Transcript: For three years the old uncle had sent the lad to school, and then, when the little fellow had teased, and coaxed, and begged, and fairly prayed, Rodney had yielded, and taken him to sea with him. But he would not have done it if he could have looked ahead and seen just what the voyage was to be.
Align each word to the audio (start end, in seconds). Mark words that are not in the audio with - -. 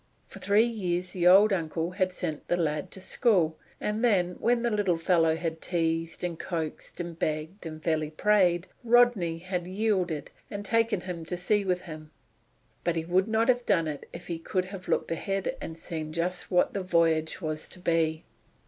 For 0.25 0.39
three 0.39 0.65
years 0.65 1.13
the 1.13 1.27
old 1.27 1.53
uncle 1.53 1.91
had 1.91 2.11
sent 2.11 2.47
the 2.47 2.57
lad 2.57 2.89
to 2.89 2.99
school, 2.99 3.59
and 3.79 4.03
then, 4.03 4.31
when 4.39 4.63
the 4.63 4.71
little 4.71 4.97
fellow 4.97 5.35
had 5.35 5.61
teased, 5.61 6.23
and 6.23 6.39
coaxed, 6.39 6.99
and 6.99 7.19
begged, 7.19 7.67
and 7.67 7.83
fairly 7.83 8.09
prayed, 8.09 8.65
Rodney 8.83 9.37
had 9.37 9.67
yielded, 9.67 10.31
and 10.49 10.65
taken 10.65 11.01
him 11.01 11.23
to 11.25 11.37
sea 11.37 11.63
with 11.65 11.83
him. 11.83 12.09
But 12.83 12.95
he 12.95 13.05
would 13.05 13.27
not 13.27 13.47
have 13.47 13.63
done 13.67 13.87
it 13.87 14.09
if 14.11 14.25
he 14.25 14.39
could 14.39 14.65
have 14.65 14.87
looked 14.87 15.11
ahead 15.11 15.55
and 15.61 15.77
seen 15.77 16.13
just 16.13 16.49
what 16.49 16.73
the 16.73 16.81
voyage 16.81 17.39
was 17.39 17.67
to 17.67 17.79
be. 17.79 18.23